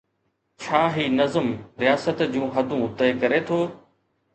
ڇا 0.63 0.79
هي 0.95 1.05
نظم 1.19 1.47
رياست 1.85 2.19
جون 2.33 2.49
حدون 2.59 2.83
طئي 2.99 3.17
ڪري 3.23 3.47
ٿو؟ 3.51 3.65